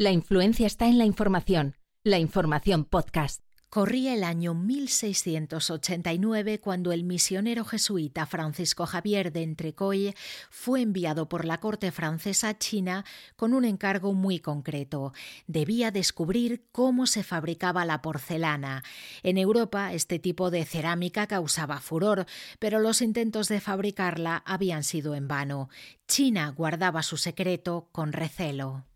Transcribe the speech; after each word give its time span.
La 0.00 0.12
influencia 0.12 0.66
está 0.66 0.86
en 0.86 0.96
la 0.96 1.04
información. 1.04 1.76
La 2.04 2.18
información 2.18 2.86
podcast. 2.86 3.42
Corría 3.68 4.14
el 4.14 4.24
año 4.24 4.54
1689 4.54 6.58
cuando 6.58 6.92
el 6.92 7.04
misionero 7.04 7.66
jesuita 7.66 8.24
Francisco 8.24 8.86
Javier 8.86 9.30
de 9.30 9.42
Entrecoy 9.42 10.14
fue 10.48 10.80
enviado 10.80 11.28
por 11.28 11.44
la 11.44 11.60
corte 11.60 11.92
francesa 11.92 12.48
a 12.48 12.56
China 12.56 13.04
con 13.36 13.52
un 13.52 13.66
encargo 13.66 14.14
muy 14.14 14.38
concreto. 14.38 15.12
Debía 15.46 15.90
descubrir 15.90 16.64
cómo 16.72 17.06
se 17.06 17.22
fabricaba 17.22 17.84
la 17.84 18.00
porcelana. 18.00 18.82
En 19.22 19.36
Europa 19.36 19.92
este 19.92 20.18
tipo 20.18 20.50
de 20.50 20.64
cerámica 20.64 21.26
causaba 21.26 21.78
furor, 21.78 22.24
pero 22.58 22.78
los 22.78 23.02
intentos 23.02 23.48
de 23.48 23.60
fabricarla 23.60 24.42
habían 24.46 24.82
sido 24.82 25.14
en 25.14 25.28
vano. 25.28 25.68
China 26.08 26.54
guardaba 26.56 27.02
su 27.02 27.18
secreto 27.18 27.90
con 27.92 28.14
recelo. 28.14 28.86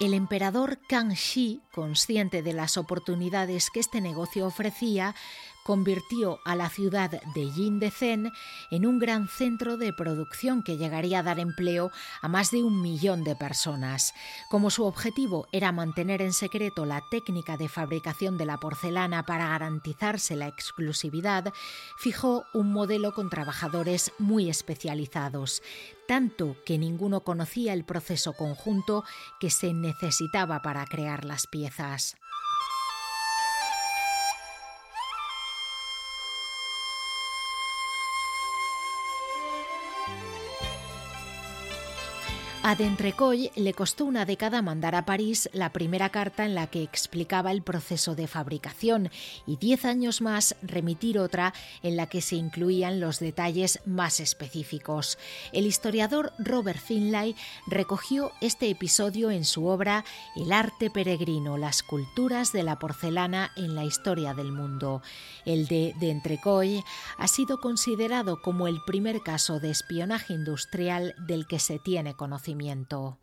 El 0.00 0.14
emperador 0.14 0.78
Kang 0.88 1.12
Shi, 1.12 1.60
consciente 1.74 2.42
de 2.42 2.54
las 2.54 2.78
oportunidades 2.78 3.68
que 3.68 3.80
este 3.80 4.00
negocio 4.00 4.46
ofrecía, 4.46 5.14
convirtió 5.64 6.40
a 6.44 6.56
la 6.56 6.68
ciudad 6.68 7.10
de 7.10 7.50
Yindecen 7.50 8.32
en 8.70 8.86
un 8.86 8.98
gran 8.98 9.28
centro 9.28 9.76
de 9.76 9.92
producción 9.92 10.62
que 10.62 10.76
llegaría 10.76 11.20
a 11.20 11.22
dar 11.22 11.38
empleo 11.38 11.90
a 12.22 12.28
más 12.28 12.50
de 12.50 12.62
un 12.62 12.80
millón 12.80 13.24
de 13.24 13.36
personas. 13.36 14.14
Como 14.48 14.70
su 14.70 14.84
objetivo 14.84 15.46
era 15.52 15.72
mantener 15.72 16.22
en 16.22 16.32
secreto 16.32 16.86
la 16.86 17.02
técnica 17.10 17.56
de 17.56 17.68
fabricación 17.68 18.38
de 18.38 18.46
la 18.46 18.58
porcelana 18.58 19.24
para 19.26 19.48
garantizarse 19.48 20.36
la 20.36 20.48
exclusividad, 20.48 21.52
fijó 21.98 22.44
un 22.52 22.72
modelo 22.72 23.12
con 23.12 23.30
trabajadores 23.30 24.12
muy 24.18 24.48
especializados 24.48 25.62
tanto 26.10 26.56
que 26.66 26.76
ninguno 26.76 27.20
conocía 27.20 27.72
el 27.72 27.84
proceso 27.84 28.32
conjunto 28.32 29.04
que 29.38 29.48
se 29.48 29.72
necesitaba 29.72 30.60
para 30.60 30.84
crear 30.84 31.24
las 31.24 31.46
piezas. 31.46 32.16
A 42.62 42.74
D'Entrecoy 42.74 43.50
le 43.56 43.72
costó 43.72 44.04
una 44.04 44.26
década 44.26 44.60
mandar 44.60 44.94
a 44.94 45.06
París 45.06 45.48
la 45.54 45.72
primera 45.72 46.10
carta 46.10 46.44
en 46.44 46.54
la 46.54 46.66
que 46.66 46.82
explicaba 46.82 47.52
el 47.52 47.62
proceso 47.62 48.14
de 48.14 48.26
fabricación 48.26 49.08
y 49.46 49.56
diez 49.56 49.86
años 49.86 50.20
más 50.20 50.54
remitir 50.60 51.18
otra 51.18 51.54
en 51.82 51.96
la 51.96 52.06
que 52.06 52.20
se 52.20 52.36
incluían 52.36 53.00
los 53.00 53.18
detalles 53.18 53.80
más 53.86 54.20
específicos. 54.20 55.16
El 55.52 55.64
historiador 55.64 56.34
Robert 56.38 56.78
Finlay 56.78 57.34
recogió 57.66 58.30
este 58.42 58.68
episodio 58.68 59.30
en 59.30 59.46
su 59.46 59.64
obra 59.64 60.04
El 60.36 60.52
arte 60.52 60.90
peregrino, 60.90 61.56
las 61.56 61.82
culturas 61.82 62.52
de 62.52 62.62
la 62.62 62.78
porcelana 62.78 63.52
en 63.56 63.74
la 63.74 63.86
historia 63.86 64.34
del 64.34 64.52
mundo. 64.52 65.00
El 65.46 65.66
de 65.66 65.94
D'Entrecoy 65.98 66.84
ha 67.16 67.26
sido 67.26 67.58
considerado 67.58 68.42
como 68.42 68.68
el 68.68 68.82
primer 68.86 69.22
caso 69.22 69.60
de 69.60 69.70
espionaje 69.70 70.34
industrial 70.34 71.14
del 71.26 71.46
que 71.46 71.58
se 71.58 71.78
tiene 71.78 72.14
conocimiento 72.14 72.49
conocimiento. 72.50 73.18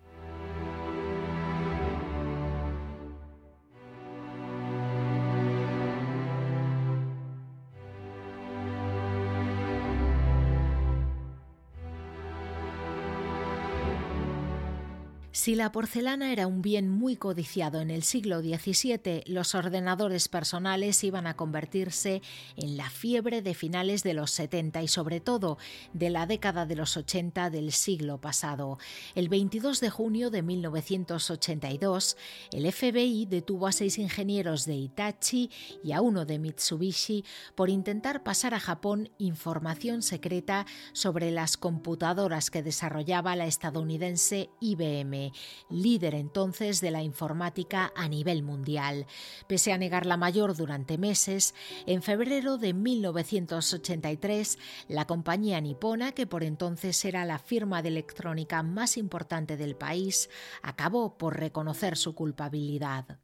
Si 15.48 15.56
la 15.56 15.72
porcelana 15.72 16.34
era 16.34 16.46
un 16.46 16.62
bien 16.62 16.90
muy 16.90 17.16
codiciado 17.16 17.80
en 17.80 17.90
el 17.90 18.04
siglo 18.04 18.42
XVII, 18.42 19.24
los 19.28 19.56
ordenadores 19.56 20.28
personales 20.28 21.02
iban 21.06 21.26
a 21.26 21.38
convertirse 21.38 22.22
en 22.58 22.76
la 22.76 22.90
fiebre 22.90 23.42
de 23.42 23.54
finales 23.54 24.04
de 24.04 24.14
los 24.14 24.32
70 24.32 24.82
y 24.82 24.90
sobre 24.90 25.22
todo 25.22 25.58
de 25.94 26.10
la 26.10 26.26
década 26.26 26.66
de 26.66 26.76
los 26.76 26.98
80 26.98 27.50
del 27.50 27.72
siglo 27.72 28.20
pasado. 28.20 28.78
El 29.16 29.30
22 29.30 29.80
de 29.80 29.90
junio 29.90 30.32
de 30.32 30.42
1982, 30.42 32.18
el 32.52 32.70
FBI 32.70 33.26
detuvo 33.28 33.68
a 33.68 33.72
seis 33.72 34.00
ingenieros 34.00 34.66
de 34.66 34.76
Hitachi 34.76 35.50
y 35.82 35.94
a 35.94 36.02
uno 36.02 36.26
de 36.26 36.40
Mitsubishi 36.40 37.24
por 37.56 37.70
intentar 37.70 38.22
pasar 38.22 38.54
a 38.54 38.60
Japón 38.60 39.12
información 39.18 40.02
secreta 40.02 40.66
sobre 40.92 41.32
las 41.32 41.56
computadoras 41.56 42.52
que 42.52 42.64
desarrollaba 42.64 43.38
la 43.38 43.46
estadounidense 43.46 44.50
IBM 44.60 45.37
líder 45.70 46.16
entonces 46.16 46.82
de 46.82 46.92
la 46.92 47.04
informática 47.04 47.92
a 47.96 48.08
nivel 48.08 48.44
mundial. 48.44 49.06
Pese 49.48 49.74
a 49.74 49.78
negar 49.78 50.06
la 50.06 50.18
mayor 50.18 50.56
durante 50.56 50.98
meses, 50.98 51.56
en 51.86 52.02
febrero 52.02 52.58
de 52.58 52.74
1983, 52.74 54.58
la 54.88 55.06
compañía 55.06 55.62
nipona, 55.62 56.12
que 56.12 56.28
por 56.28 56.44
entonces 56.44 57.04
era 57.06 57.26
la 57.26 57.40
firma 57.40 57.82
de 57.82 57.90
electrónica 57.90 58.64
más 58.64 58.98
importante 58.98 59.58
del 59.58 59.76
país, 59.76 60.30
acabó 60.62 61.18
por 61.18 61.38
reconocer 61.38 61.98
su 61.98 62.16
culpabilidad. 62.16 63.20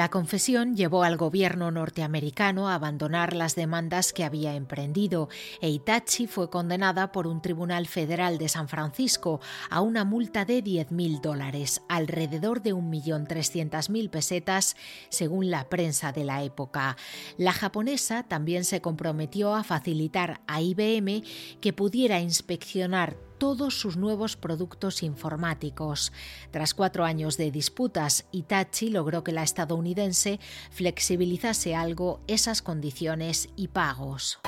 La 0.00 0.08
confesión 0.08 0.76
llevó 0.76 1.02
al 1.02 1.18
gobierno 1.18 1.70
norteamericano 1.70 2.70
a 2.70 2.74
abandonar 2.74 3.36
las 3.36 3.54
demandas 3.54 4.14
que 4.14 4.24
había 4.24 4.54
emprendido 4.54 5.28
e 5.60 5.68
Itachi 5.68 6.26
fue 6.26 6.48
condenada 6.48 7.12
por 7.12 7.26
un 7.26 7.42
tribunal 7.42 7.86
federal 7.86 8.38
de 8.38 8.48
San 8.48 8.66
Francisco 8.66 9.40
a 9.68 9.82
una 9.82 10.06
multa 10.06 10.46
de 10.46 10.64
10.000 10.64 11.20
dólares, 11.20 11.82
alrededor 11.90 12.62
de 12.62 12.72
1.300.000 12.72 14.08
pesetas, 14.08 14.74
según 15.10 15.50
la 15.50 15.68
prensa 15.68 16.12
de 16.12 16.24
la 16.24 16.44
época. 16.44 16.96
La 17.36 17.52
japonesa 17.52 18.22
también 18.22 18.64
se 18.64 18.80
comprometió 18.80 19.54
a 19.54 19.64
facilitar 19.64 20.40
a 20.46 20.62
IBM 20.62 21.22
que 21.60 21.74
pudiera 21.74 22.20
inspeccionar 22.20 23.18
todos 23.40 23.80
sus 23.80 23.96
nuevos 23.96 24.36
productos 24.36 25.02
informáticos. 25.02 26.12
Tras 26.52 26.74
cuatro 26.74 27.04
años 27.04 27.36
de 27.38 27.50
disputas, 27.50 28.26
Itachi 28.30 28.90
logró 28.90 29.24
que 29.24 29.32
la 29.32 29.42
estadounidense 29.42 30.38
flexibilizase 30.70 31.74
algo 31.74 32.20
esas 32.28 32.60
condiciones 32.60 33.48
y 33.56 33.68
pagos. 33.68 34.38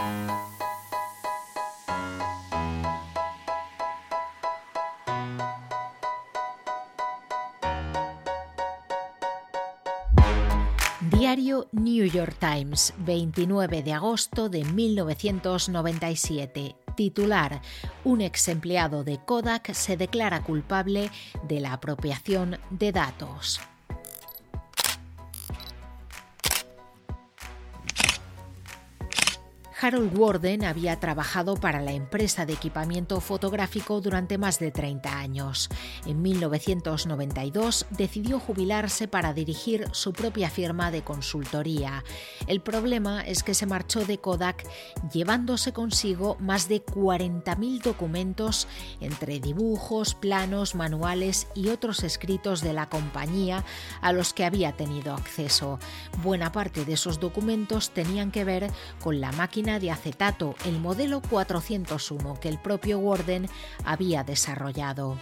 Diario 11.01 11.69
New 11.73 12.05
York 12.05 12.37
Times, 12.39 12.93
29 12.99 13.83
de 13.83 13.95
agosto 13.95 14.51
de 14.51 14.65
1997. 14.65 16.82
Titular. 16.95 17.61
Un 18.05 18.21
ex 18.21 18.49
empleado 18.49 19.05
de 19.05 19.19
Kodak 19.19 19.73
se 19.73 19.97
declara 19.97 20.43
culpable 20.43 21.11
de 21.49 21.61
la 21.61 21.73
apropiación 21.73 22.59
de 22.71 22.93
datos. 22.93 23.61
Harold 29.83 30.17
Warden 30.17 30.65
había 30.65 31.01
trabajado 31.01 31.57
para 31.57 31.81
la 31.81 31.91
empresa 31.91 32.47
de 32.47 32.53
equipamiento 32.53 33.21
fotográfico 33.21 34.01
durante 34.01 34.39
más 34.39 34.61
de 34.61 34.71
30 34.71 35.19
años. 35.19 35.71
En 36.07 36.23
1992 36.23 37.87
decidió 37.91 38.39
jubilarse 38.39 39.09
para 39.09 39.35
dirigir 39.35 39.89
su 39.91 40.13
propia 40.13 40.51
firma 40.51 40.93
de 40.93 41.03
consultoría. 41.03 42.05
El 42.47 42.61
problema 42.61 43.23
es 43.23 43.43
que 43.43 43.55
se 43.55 43.67
marchó 43.67 44.05
de 44.05 44.19
Kodak 44.19 44.65
llevándose 45.13 45.73
consigo 45.73 46.37
más 46.39 46.69
de 46.69 46.85
40.000 46.87 47.83
documentos 47.83 48.69
entre 49.01 49.41
dibujos, 49.41 50.15
planos, 50.15 50.77
manuales 50.77 51.49
y 51.57 51.71
otros 51.71 52.05
escritos 52.05 52.61
de 52.61 52.73
la 52.73 52.89
compañía 52.89 53.65
a 54.01 54.13
los 54.13 54.33
que 54.33 54.45
había 54.45 54.77
tenido 54.77 55.13
acceso. 55.13 55.81
Buena 56.23 56.53
parte 56.53 56.85
de 56.85 56.93
esos 56.93 57.19
documentos 57.19 57.91
tenían 57.91 58.31
que 58.31 58.45
ver 58.45 58.71
con 59.01 59.21
la 59.21 59.33
máquina 59.33 59.72
de 59.79 59.91
acetato, 59.91 60.55
el 60.65 60.79
modelo 60.79 61.21
401 61.21 62.39
que 62.41 62.49
el 62.49 62.59
propio 62.59 62.99
Warden 62.99 63.49
había 63.85 64.25
desarrollado. 64.25 65.17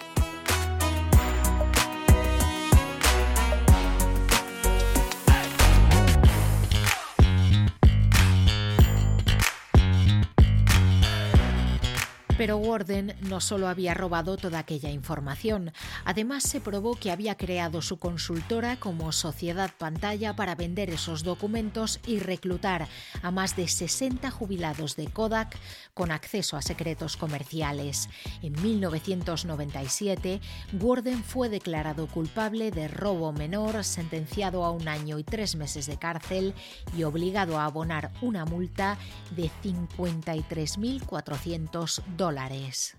Pero 12.41 12.57
Warden 12.57 13.15
no 13.21 13.39
solo 13.39 13.69
había 13.69 13.93
robado 13.93 14.39
toda 14.39 14.61
aquella 14.61 14.89
información, 14.89 15.75
además 16.07 16.43
se 16.43 16.63
probó 16.63 16.97
que 16.97 17.11
había 17.11 17.37
creado 17.37 17.83
su 17.83 17.99
consultora 17.99 18.81
como 18.81 19.13
sociedad 19.13 19.71
pantalla 19.77 20.35
para 20.35 20.55
vender 20.55 20.89
esos 20.89 21.23
documentos 21.23 22.01
y 22.07 22.19
reclutar 22.19 22.89
a 23.21 23.31
más 23.31 23.57
de 23.57 23.69
60 23.69 24.31
jubilados 24.31 24.97
de 24.97 25.09
Kodak 25.09 25.55
con 25.93 26.11
acceso 26.11 26.57
a 26.57 26.63
secretos 26.63 27.19
comerciales. 27.19 28.09
En 28.41 28.55
1997, 28.63 30.41
Warden 30.81 31.23
fue 31.23 31.51
declarado 31.51 32.07
culpable 32.07 32.71
de 32.71 32.89
robo 32.89 33.33
menor, 33.33 33.85
sentenciado 33.85 34.65
a 34.65 34.71
un 34.71 34.89
año 34.89 35.19
y 35.19 35.25
tres 35.25 35.57
meses 35.57 35.85
de 35.85 35.99
cárcel 35.99 36.55
y 36.97 37.03
obligado 37.03 37.59
a 37.59 37.67
abonar 37.67 38.13
una 38.23 38.47
multa 38.47 38.97
de 39.37 39.51
53.400 39.63 42.03
dólares 42.17 42.30
dólares. 42.31 42.97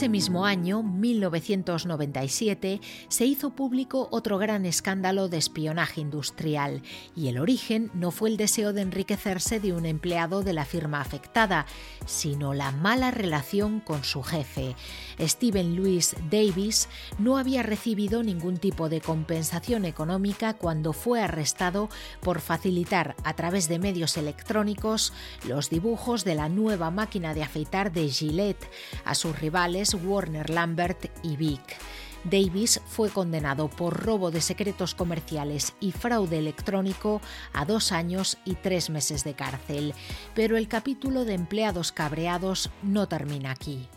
Ese 0.00 0.08
mismo 0.08 0.46
año, 0.46 0.82
1997, 0.82 2.80
se 3.08 3.26
hizo 3.26 3.50
público 3.50 4.08
otro 4.10 4.38
gran 4.38 4.64
escándalo 4.64 5.28
de 5.28 5.36
espionaje 5.36 6.00
industrial, 6.00 6.80
y 7.14 7.28
el 7.28 7.36
origen 7.36 7.90
no 7.92 8.10
fue 8.10 8.30
el 8.30 8.38
deseo 8.38 8.72
de 8.72 8.80
enriquecerse 8.80 9.60
de 9.60 9.74
un 9.74 9.84
empleado 9.84 10.42
de 10.42 10.54
la 10.54 10.64
firma 10.64 11.02
afectada, 11.02 11.66
sino 12.06 12.54
la 12.54 12.72
mala 12.72 13.10
relación 13.10 13.80
con 13.80 14.02
su 14.02 14.22
jefe. 14.22 14.74
Stephen 15.20 15.76
Louis 15.76 16.16
Davis 16.30 16.88
no 17.18 17.36
había 17.36 17.62
recibido 17.62 18.22
ningún 18.22 18.56
tipo 18.56 18.88
de 18.88 19.02
compensación 19.02 19.84
económica 19.84 20.54
cuando 20.54 20.94
fue 20.94 21.20
arrestado 21.20 21.90
por 22.22 22.40
facilitar 22.40 23.16
a 23.22 23.36
través 23.36 23.68
de 23.68 23.78
medios 23.78 24.16
electrónicos 24.16 25.12
los 25.46 25.68
dibujos 25.68 26.24
de 26.24 26.36
la 26.36 26.48
nueva 26.48 26.90
máquina 26.90 27.34
de 27.34 27.42
afeitar 27.42 27.92
de 27.92 28.08
Gillette 28.08 28.66
a 29.04 29.14
sus 29.14 29.38
rivales 29.38 29.89
Warner 29.94 30.50
Lambert 30.50 31.10
y 31.22 31.36
Vic. 31.36 31.78
Davis 32.24 32.80
fue 32.86 33.08
condenado 33.08 33.68
por 33.68 34.04
robo 34.04 34.30
de 34.30 34.40
secretos 34.40 34.94
comerciales 34.94 35.74
y 35.80 35.92
fraude 35.92 36.38
electrónico 36.38 37.20
a 37.52 37.64
dos 37.64 37.92
años 37.92 38.38
y 38.44 38.54
tres 38.54 38.90
meses 38.90 39.24
de 39.24 39.34
cárcel. 39.34 39.94
Pero 40.34 40.56
el 40.56 40.68
capítulo 40.68 41.24
de 41.24 41.34
empleados 41.34 41.92
cabreados 41.92 42.70
no 42.82 43.08
termina 43.08 43.52
aquí. 43.52 43.88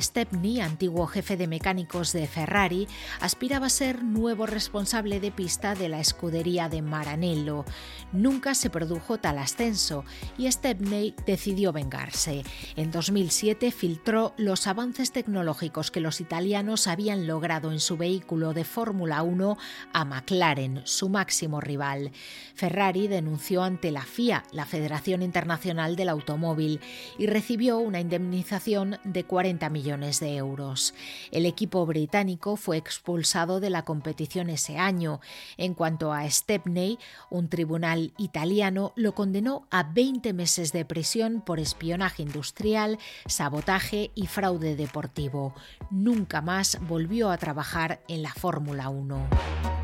Stepney, 0.00 0.60
antiguo 0.60 1.06
jefe 1.06 1.36
de 1.36 1.46
mecánicos 1.46 2.12
de 2.12 2.26
Ferrari, 2.26 2.88
aspiraba 3.20 3.66
a 3.66 3.70
ser 3.70 4.02
nuevo 4.02 4.46
responsable 4.46 5.20
de 5.20 5.30
pista 5.30 5.74
de 5.74 5.88
la 5.88 6.00
escudería 6.00 6.68
de 6.68 6.82
Maranello. 6.82 7.64
Nunca 8.12 8.54
se 8.54 8.70
produjo 8.70 9.18
tal 9.18 9.38
ascenso 9.38 10.04
y 10.36 10.50
Stepney 10.50 11.14
decidió 11.26 11.72
vengarse. 11.72 12.42
En 12.76 12.90
2007 12.90 13.70
filtró 13.70 14.34
los 14.36 14.66
avances 14.66 15.12
tecnológicos 15.12 15.90
que 15.90 16.00
los 16.00 16.20
italianos 16.20 16.86
habían 16.86 17.26
logrado 17.26 17.72
en 17.72 17.80
su 17.80 17.96
vehículo 17.96 18.52
de 18.52 18.64
Fórmula 18.64 19.22
1 19.22 19.56
a 19.92 20.04
McLaren, 20.04 20.82
su 20.84 21.08
máximo 21.08 21.60
rival. 21.60 22.12
Ferrari 22.54 23.08
denunció 23.08 23.62
ante 23.62 23.90
la 23.90 24.02
FIA, 24.02 24.44
la 24.52 24.66
Federación 24.66 25.22
Internacional 25.22 25.96
del 25.96 26.08
Automóvil, 26.08 26.80
y 27.18 27.26
recibió 27.26 27.78
una 27.78 28.00
indemnización 28.00 28.98
de 29.04 29.24
40 29.24 29.70
millones 29.70 29.83
de 29.84 30.36
euros. 30.36 30.94
El 31.30 31.44
equipo 31.44 31.84
británico 31.84 32.56
fue 32.56 32.78
expulsado 32.78 33.60
de 33.60 33.68
la 33.68 33.84
competición 33.84 34.48
ese 34.48 34.78
año. 34.78 35.20
En 35.58 35.74
cuanto 35.74 36.12
a 36.12 36.28
Stepney, 36.30 36.98
un 37.28 37.48
tribunal 37.50 38.14
italiano 38.16 38.92
lo 38.96 39.14
condenó 39.14 39.66
a 39.70 39.82
20 39.82 40.32
meses 40.32 40.72
de 40.72 40.86
prisión 40.86 41.42
por 41.42 41.60
espionaje 41.60 42.22
industrial, 42.22 42.98
sabotaje 43.26 44.10
y 44.14 44.26
fraude 44.26 44.74
deportivo. 44.74 45.54
Nunca 45.90 46.40
más 46.40 46.78
volvió 46.88 47.30
a 47.30 47.36
trabajar 47.36 48.00
en 48.08 48.22
la 48.22 48.32
Fórmula 48.32 48.88
1. 48.88 49.83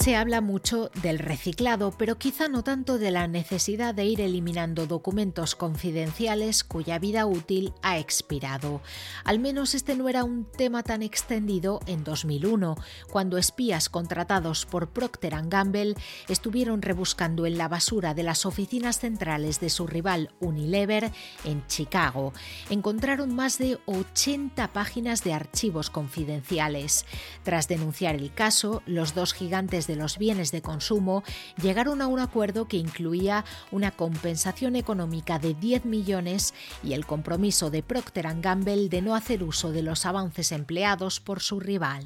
Se 0.00 0.16
habla 0.16 0.40
mucho 0.40 0.90
del 1.02 1.18
reciclado, 1.18 1.92
pero 1.92 2.16
quizá 2.16 2.48
no 2.48 2.64
tanto 2.64 2.96
de 2.96 3.10
la 3.10 3.28
necesidad 3.28 3.94
de 3.94 4.06
ir 4.06 4.22
eliminando 4.22 4.86
documentos 4.86 5.54
confidenciales 5.54 6.64
cuya 6.64 6.98
vida 6.98 7.26
útil 7.26 7.74
ha 7.82 7.98
expirado. 7.98 8.80
Al 9.24 9.40
menos 9.40 9.74
este 9.74 9.96
no 9.96 10.08
era 10.08 10.24
un 10.24 10.46
tema 10.46 10.82
tan 10.82 11.02
extendido 11.02 11.80
en 11.84 12.02
2001, 12.02 12.76
cuando 13.10 13.36
espías 13.36 13.90
contratados 13.90 14.64
por 14.64 14.88
Procter 14.88 15.34
Gamble 15.44 15.94
estuvieron 16.28 16.80
rebuscando 16.80 17.44
en 17.44 17.58
la 17.58 17.68
basura 17.68 18.14
de 18.14 18.22
las 18.22 18.46
oficinas 18.46 19.00
centrales 19.00 19.60
de 19.60 19.68
su 19.68 19.86
rival 19.86 20.30
Unilever 20.40 21.12
en 21.44 21.66
Chicago. 21.66 22.32
Encontraron 22.70 23.34
más 23.34 23.58
de 23.58 23.78
80 23.84 24.72
páginas 24.72 25.24
de 25.24 25.34
archivos 25.34 25.90
confidenciales. 25.90 27.04
Tras 27.42 27.68
denunciar 27.68 28.14
el 28.14 28.32
caso, 28.32 28.82
los 28.86 29.14
dos 29.14 29.34
gigantes 29.34 29.86
de 29.86 29.89
los 29.96 30.18
bienes 30.18 30.52
de 30.52 30.62
consumo 30.62 31.22
llegaron 31.60 32.02
a 32.02 32.06
un 32.06 32.20
acuerdo 32.20 32.68
que 32.68 32.76
incluía 32.76 33.44
una 33.70 33.90
compensación 33.90 34.76
económica 34.76 35.38
de 35.38 35.54
10 35.54 35.84
millones 35.84 36.54
y 36.82 36.92
el 36.92 37.06
compromiso 37.06 37.70
de 37.70 37.82
Procter 37.82 38.26
Gamble 38.40 38.88
de 38.88 39.02
no 39.02 39.14
hacer 39.14 39.42
uso 39.42 39.72
de 39.72 39.82
los 39.82 40.06
avances 40.06 40.52
empleados 40.52 41.20
por 41.20 41.40
su 41.40 41.60
rival. 41.60 42.04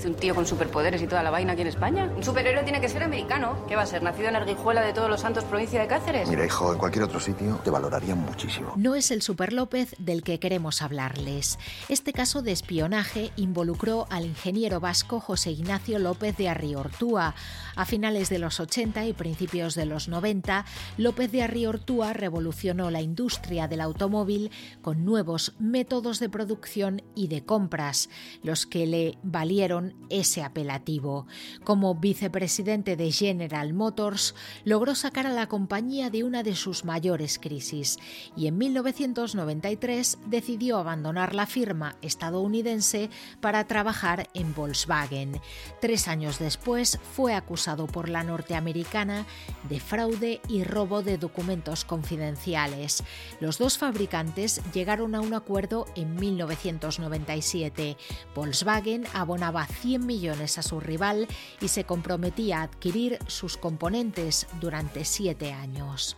Parece 0.00 0.14
un 0.14 0.18
tío 0.18 0.34
con 0.34 0.46
superpoderes 0.46 1.02
y 1.02 1.06
toda 1.06 1.22
la 1.22 1.28
vaina 1.28 1.52
aquí 1.52 1.60
en 1.60 1.68
España. 1.68 2.10
Un 2.16 2.24
superhéroe 2.24 2.62
tiene 2.62 2.80
que 2.80 2.88
ser 2.88 3.02
americano. 3.02 3.66
¿Qué 3.68 3.76
va 3.76 3.82
a 3.82 3.86
ser? 3.86 4.02
¿Nacido 4.02 4.30
en 4.30 4.36
Arguijuela 4.36 4.80
de 4.80 4.94
Todos 4.94 5.10
los 5.10 5.20
Santos, 5.20 5.44
provincia 5.44 5.78
de 5.78 5.88
Cáceres? 5.88 6.26
Mira, 6.26 6.46
hijo, 6.46 6.72
en 6.72 6.78
cualquier 6.78 7.04
otro 7.04 7.20
sitio 7.20 7.60
te 7.62 7.68
valorarían 7.68 8.16
muchísimo. 8.16 8.72
No 8.76 8.94
es 8.94 9.10
el 9.10 9.20
Super 9.20 9.52
López 9.52 9.94
del 9.98 10.22
que 10.22 10.40
queremos 10.40 10.80
hablarles. 10.80 11.58
Este 11.90 12.14
caso 12.14 12.40
de 12.40 12.52
espionaje 12.52 13.30
involucró 13.36 14.06
al 14.08 14.24
ingeniero 14.24 14.80
vasco 14.80 15.20
José 15.20 15.50
Ignacio 15.50 15.98
López 15.98 16.34
de 16.38 16.48
Arriortúa. 16.48 17.34
A 17.76 17.84
finales 17.84 18.30
de 18.30 18.38
los 18.38 18.58
80 18.58 19.04
y 19.04 19.12
principios 19.12 19.74
de 19.74 19.84
los 19.84 20.08
90, 20.08 20.64
López 20.96 21.30
de 21.30 21.42
Arriortúa 21.42 22.14
revolucionó 22.14 22.90
la 22.90 23.02
industria 23.02 23.68
del 23.68 23.82
automóvil 23.82 24.50
con 24.80 25.04
nuevos 25.04 25.52
métodos 25.58 26.20
de 26.20 26.30
producción 26.30 27.02
y 27.14 27.28
de 27.28 27.44
compras, 27.44 28.08
los 28.42 28.64
que 28.64 28.86
le 28.86 29.18
valieron 29.22 29.89
ese 30.08 30.42
apelativo. 30.42 31.26
Como 31.64 31.94
vicepresidente 31.94 32.96
de 32.96 33.12
General 33.12 33.72
Motors, 33.72 34.34
logró 34.64 34.94
sacar 34.94 35.26
a 35.26 35.32
la 35.32 35.48
compañía 35.48 36.10
de 36.10 36.24
una 36.24 36.42
de 36.42 36.54
sus 36.54 36.84
mayores 36.84 37.38
crisis 37.38 37.98
y 38.36 38.46
en 38.46 38.58
1993 38.58 40.18
decidió 40.26 40.78
abandonar 40.78 41.34
la 41.34 41.46
firma 41.46 41.96
estadounidense 42.02 43.10
para 43.40 43.66
trabajar 43.66 44.28
en 44.34 44.54
Volkswagen. 44.54 45.40
Tres 45.80 46.08
años 46.08 46.38
después 46.38 46.98
fue 47.14 47.34
acusado 47.34 47.86
por 47.86 48.08
la 48.08 48.22
norteamericana 48.22 49.26
de 49.68 49.80
fraude 49.80 50.40
y 50.48 50.64
robo 50.64 51.02
de 51.02 51.18
documentos 51.18 51.84
confidenciales. 51.84 53.02
Los 53.40 53.58
dos 53.58 53.78
fabricantes 53.78 54.60
llegaron 54.72 55.14
a 55.14 55.20
un 55.20 55.34
acuerdo 55.34 55.86
en 55.94 56.14
1997. 56.16 57.96
Volkswagen 58.34 59.04
abonaba 59.14 59.66
100 59.80 60.06
millones 60.06 60.58
a 60.58 60.62
su 60.62 60.80
rival 60.80 61.28
y 61.60 61.68
se 61.68 61.84
comprometía 61.84 62.60
a 62.60 62.62
adquirir 62.62 63.18
sus 63.26 63.56
componentes 63.56 64.46
durante 64.60 65.04
siete 65.04 65.52
años. 65.52 66.16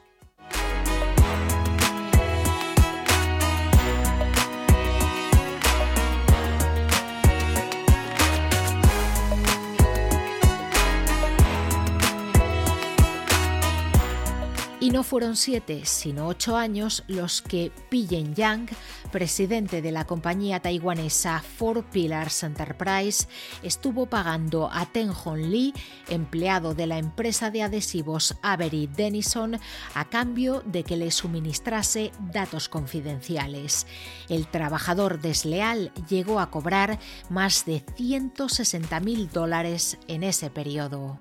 Y 14.83 14.91
no 14.91 15.05
fueron 15.05 15.37
siete, 15.37 15.83
sino 15.85 16.27
ocho 16.27 16.57
años 16.57 17.05
los 17.07 17.41
que 17.41 17.71
Pillen 17.89 18.35
Yang, 18.35 18.71
presidente 19.13 19.81
de 19.81 19.93
la 19.93 20.09
compañía 20.09 20.59
taiwanesa 20.59 21.41
Four 21.41 21.85
Pillars 21.85 22.43
Enterprise, 22.43 23.29
estuvo 23.63 24.07
pagando 24.07 24.69
a 24.73 24.87
Ten 24.87 25.13
Hong 25.13 25.39
Lee, 25.39 25.73
empleado 26.09 26.75
de 26.75 26.89
la 26.89 26.99
empresa 26.99 27.53
de 27.53 27.63
adhesivos 27.63 28.37
Avery 28.43 28.89
Denison, 28.89 29.57
a 29.95 30.09
cambio 30.09 30.65
de 30.67 30.83
que 30.83 30.97
le 30.97 31.13
suministrase 31.13 32.11
datos 32.33 32.69
confidenciales. 32.69 33.87
El 34.29 34.49
trabajador 34.49 35.21
desleal 35.21 35.93
llegó 36.09 36.41
a 36.41 36.51
cobrar 36.51 36.99
más 37.31 37.67
de 37.67 37.85
160 37.95 38.99
mil 38.99 39.31
dólares 39.31 39.97
en 40.09 40.25
ese 40.25 40.51
periodo. 40.51 41.21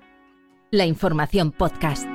La 0.72 0.88
información 0.88 1.52
podcast. 1.52 2.08